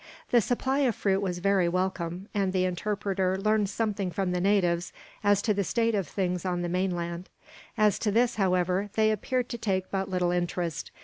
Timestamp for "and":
2.33-2.53